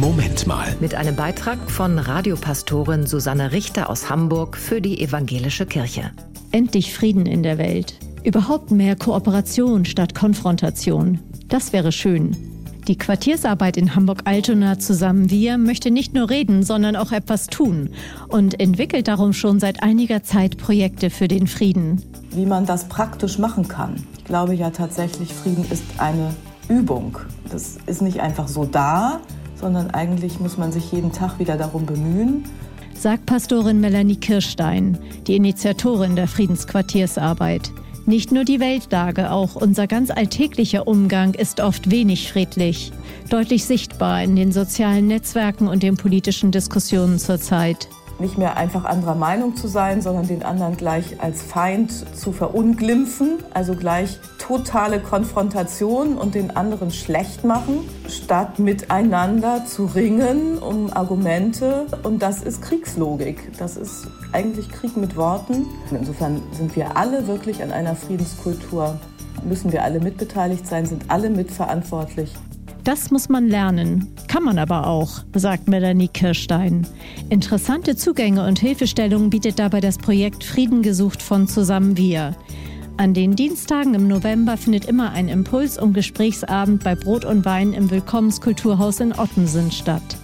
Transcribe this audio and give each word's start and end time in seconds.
Moment 0.00 0.46
mal. 0.46 0.74
Mit 0.80 0.94
einem 0.94 1.14
Beitrag 1.14 1.70
von 1.70 1.98
Radiopastorin 1.98 3.06
Susanne 3.06 3.52
Richter 3.52 3.90
aus 3.90 4.08
Hamburg 4.08 4.56
für 4.56 4.80
die 4.80 4.98
Evangelische 5.02 5.66
Kirche. 5.66 6.10
Endlich 6.52 6.94
Frieden 6.94 7.26
in 7.26 7.42
der 7.42 7.58
Welt. 7.58 7.96
Überhaupt 8.24 8.70
mehr 8.70 8.96
Kooperation 8.96 9.84
statt 9.84 10.14
Konfrontation. 10.14 11.18
Das 11.48 11.74
wäre 11.74 11.92
schön. 11.92 12.34
Die 12.88 12.96
Quartiersarbeit 12.96 13.76
in 13.76 13.94
Hamburg-Altona 13.94 14.78
zusammen 14.78 15.28
wir 15.28 15.58
möchte 15.58 15.90
nicht 15.90 16.14
nur 16.14 16.30
reden, 16.30 16.62
sondern 16.62 16.96
auch 16.96 17.12
etwas 17.12 17.48
tun 17.48 17.90
und 18.28 18.58
entwickelt 18.58 19.06
darum 19.06 19.34
schon 19.34 19.60
seit 19.60 19.82
einiger 19.82 20.22
Zeit 20.22 20.56
Projekte 20.56 21.10
für 21.10 21.28
den 21.28 21.46
Frieden. 21.46 22.02
Wie 22.30 22.46
man 22.46 22.64
das 22.64 22.88
praktisch 22.88 23.38
machen 23.38 23.68
kann. 23.68 23.96
Ich 24.16 24.24
glaube 24.24 24.54
ja 24.54 24.70
tatsächlich, 24.70 25.34
Frieden 25.34 25.66
ist 25.70 25.84
eine 25.98 26.34
Übung. 26.70 27.18
Das 27.50 27.76
ist 27.84 28.00
nicht 28.00 28.20
einfach 28.20 28.48
so 28.48 28.64
da, 28.64 29.20
sondern 29.60 29.90
eigentlich 29.90 30.40
muss 30.40 30.58
man 30.58 30.72
sich 30.72 30.90
jeden 30.92 31.12
Tag 31.12 31.38
wieder 31.38 31.56
darum 31.56 31.86
bemühen. 31.86 32.44
Sagt 32.94 33.26
Pastorin 33.26 33.80
Melanie 33.80 34.16
Kirstein, 34.16 34.98
die 35.26 35.36
Initiatorin 35.36 36.16
der 36.16 36.28
Friedensquartiersarbeit. 36.28 37.70
Nicht 38.06 38.32
nur 38.32 38.44
die 38.44 38.60
Weltlage, 38.60 39.30
auch 39.30 39.54
unser 39.54 39.86
ganz 39.86 40.10
alltäglicher 40.10 40.88
Umgang 40.88 41.34
ist 41.34 41.60
oft 41.60 41.90
wenig 41.90 42.32
friedlich, 42.32 42.92
deutlich 43.28 43.64
sichtbar 43.64 44.22
in 44.22 44.36
den 44.36 44.52
sozialen 44.52 45.06
Netzwerken 45.06 45.68
und 45.68 45.82
den 45.82 45.96
politischen 45.96 46.50
Diskussionen 46.50 47.18
zurzeit 47.18 47.88
nicht 48.20 48.38
mehr 48.38 48.56
einfach 48.56 48.84
anderer 48.84 49.14
Meinung 49.14 49.56
zu 49.56 49.68
sein, 49.68 50.02
sondern 50.02 50.26
den 50.26 50.42
anderen 50.42 50.76
gleich 50.76 51.20
als 51.20 51.42
Feind 51.42 51.90
zu 52.16 52.32
verunglimpfen, 52.32 53.38
also 53.52 53.74
gleich 53.74 54.18
totale 54.38 55.00
Konfrontation 55.00 56.16
und 56.16 56.34
den 56.34 56.56
anderen 56.56 56.90
schlecht 56.90 57.44
machen, 57.44 57.88
statt 58.08 58.58
miteinander 58.58 59.64
zu 59.64 59.86
ringen 59.86 60.58
um 60.58 60.92
Argumente. 60.92 61.86
Und 62.02 62.22
das 62.22 62.42
ist 62.42 62.62
Kriegslogik. 62.62 63.56
Das 63.58 63.76
ist 63.76 64.08
eigentlich 64.32 64.68
Krieg 64.68 64.96
mit 64.96 65.16
Worten. 65.16 65.66
Insofern 65.90 66.42
sind 66.52 66.74
wir 66.76 66.96
alle 66.96 67.26
wirklich 67.26 67.62
an 67.62 67.72
einer 67.72 67.94
Friedenskultur, 67.96 68.98
müssen 69.44 69.72
wir 69.72 69.84
alle 69.84 70.00
mitbeteiligt 70.00 70.66
sein, 70.66 70.86
sind 70.86 71.04
alle 71.08 71.30
mitverantwortlich. 71.30 72.32
Das 72.84 73.10
muss 73.10 73.28
man 73.28 73.48
lernen, 73.48 74.08
kann 74.26 74.42
man 74.42 74.58
aber 74.58 74.86
auch, 74.86 75.24
sagt 75.34 75.68
Melanie 75.68 76.08
Kirstein. 76.08 76.86
Interessante 77.28 77.94
Zugänge 77.94 78.46
und 78.46 78.58
Hilfestellungen 78.58 79.30
bietet 79.30 79.58
dabei 79.58 79.80
das 79.80 79.98
Projekt 79.98 80.44
Frieden 80.44 80.82
gesucht 80.82 81.22
von 81.22 81.46
Zusammen 81.46 81.96
Wir. 81.96 82.34
An 82.96 83.14
den 83.14 83.36
Dienstagen 83.36 83.94
im 83.94 84.08
November 84.08 84.56
findet 84.56 84.86
immer 84.86 85.12
ein 85.12 85.28
Impuls- 85.28 85.78
und 85.78 85.92
Gesprächsabend 85.92 86.84
bei 86.84 86.94
Brot 86.94 87.24
und 87.24 87.44
Wein 87.44 87.72
im 87.72 87.90
Willkommenskulturhaus 87.90 89.00
in 89.00 89.18
Ottensen 89.18 89.70
statt. 89.72 90.16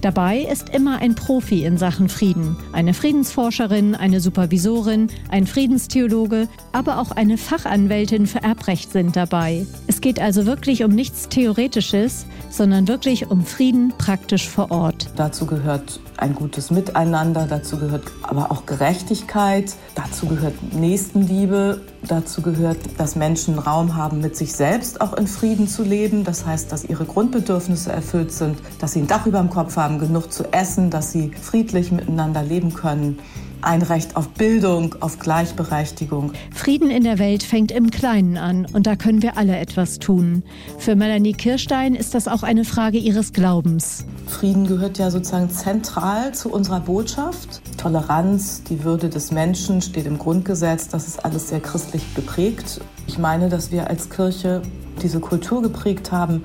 Dabei 0.00 0.38
ist 0.50 0.70
immer 0.70 0.98
ein 0.98 1.14
Profi 1.14 1.64
in 1.64 1.76
Sachen 1.76 2.08
Frieden. 2.08 2.56
Eine 2.72 2.94
Friedensforscherin, 2.94 3.94
eine 3.94 4.20
Supervisorin, 4.20 5.08
ein 5.28 5.46
Friedenstheologe, 5.46 6.48
aber 6.72 6.98
auch 6.98 7.10
eine 7.10 7.36
Fachanwältin 7.36 8.26
für 8.26 8.42
Erbrecht 8.42 8.92
sind 8.92 9.14
dabei. 9.14 9.66
Es 9.88 10.00
geht 10.00 10.18
also 10.18 10.46
wirklich 10.46 10.84
um 10.84 10.92
nichts 10.92 11.28
Theoretisches, 11.28 12.24
sondern 12.48 12.88
wirklich 12.88 13.30
um 13.30 13.44
Frieden 13.44 13.92
praktisch 13.98 14.48
vor 14.48 14.70
Ort. 14.70 15.10
Dazu 15.16 15.44
gehört 15.44 16.00
ein 16.20 16.34
gutes 16.34 16.70
Miteinander, 16.70 17.46
dazu 17.48 17.78
gehört 17.78 18.04
aber 18.22 18.50
auch 18.50 18.66
Gerechtigkeit, 18.66 19.74
dazu 19.94 20.26
gehört 20.26 20.54
Nächstenliebe, 20.72 21.80
dazu 22.06 22.42
gehört, 22.42 22.78
dass 22.98 23.16
Menschen 23.16 23.58
Raum 23.58 23.96
haben, 23.96 24.20
mit 24.20 24.36
sich 24.36 24.52
selbst 24.52 25.00
auch 25.00 25.14
in 25.14 25.26
Frieden 25.26 25.68
zu 25.68 25.82
leben. 25.82 26.24
Das 26.24 26.46
heißt, 26.46 26.70
dass 26.70 26.84
ihre 26.84 27.04
Grundbedürfnisse 27.04 27.92
erfüllt 27.92 28.32
sind, 28.32 28.58
dass 28.78 28.92
sie 28.92 29.00
ein 29.00 29.06
Dach 29.06 29.26
über 29.26 29.38
dem 29.38 29.50
Kopf 29.50 29.76
haben, 29.76 29.98
genug 29.98 30.32
zu 30.32 30.44
essen, 30.52 30.90
dass 30.90 31.12
sie 31.12 31.30
friedlich 31.30 31.92
miteinander 31.92 32.42
leben 32.42 32.74
können 32.74 33.18
ein 33.62 33.82
Recht 33.82 34.16
auf 34.16 34.28
Bildung, 34.30 34.94
auf 35.00 35.18
Gleichberechtigung. 35.18 36.32
Frieden 36.54 36.90
in 36.90 37.04
der 37.04 37.18
Welt 37.18 37.42
fängt 37.42 37.72
im 37.72 37.90
Kleinen 37.90 38.36
an 38.36 38.66
und 38.72 38.86
da 38.86 38.96
können 38.96 39.22
wir 39.22 39.36
alle 39.36 39.56
etwas 39.58 39.98
tun. 39.98 40.42
Für 40.78 40.96
Melanie 40.96 41.32
Kirstein 41.32 41.94
ist 41.94 42.14
das 42.14 42.28
auch 42.28 42.42
eine 42.42 42.64
Frage 42.64 42.98
ihres 42.98 43.32
Glaubens. 43.32 44.04
Frieden 44.26 44.66
gehört 44.66 44.98
ja 44.98 45.10
sozusagen 45.10 45.50
zentral 45.50 46.32
zu 46.34 46.50
unserer 46.52 46.80
Botschaft. 46.80 47.60
Toleranz, 47.76 48.62
die 48.64 48.84
Würde 48.84 49.08
des 49.08 49.30
Menschen 49.30 49.82
steht 49.82 50.06
im 50.06 50.18
Grundgesetz, 50.18 50.88
das 50.88 51.06
ist 51.06 51.24
alles 51.24 51.48
sehr 51.48 51.60
christlich 51.60 52.14
geprägt. 52.14 52.80
Ich 53.06 53.18
meine, 53.18 53.48
dass 53.48 53.70
wir 53.72 53.88
als 53.88 54.10
Kirche 54.10 54.62
diese 55.02 55.20
Kultur 55.20 55.62
geprägt 55.62 56.12
haben 56.12 56.44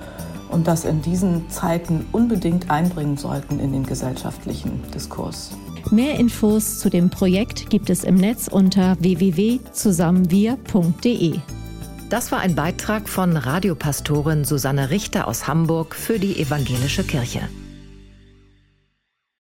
und 0.49 0.67
das 0.67 0.85
in 0.85 1.01
diesen 1.01 1.49
Zeiten 1.49 2.05
unbedingt 2.11 2.69
einbringen 2.69 3.17
sollten 3.17 3.59
in 3.59 3.71
den 3.71 3.85
gesellschaftlichen 3.85 4.81
Diskurs. 4.93 5.51
Mehr 5.91 6.19
Infos 6.19 6.79
zu 6.79 6.89
dem 6.89 7.09
Projekt 7.09 7.69
gibt 7.69 7.89
es 7.89 8.03
im 8.03 8.15
Netz 8.15 8.47
unter 8.47 8.97
www.zusammenwir.de. 8.99 11.39
Das 12.09 12.31
war 12.31 12.39
ein 12.39 12.55
Beitrag 12.55 13.07
von 13.07 13.37
Radiopastorin 13.37 14.45
Susanne 14.45 14.89
Richter 14.89 15.27
aus 15.27 15.47
Hamburg 15.47 15.95
für 15.95 16.17
die 16.19 16.39
Evangelische 16.39 17.03
Kirche. 17.03 17.41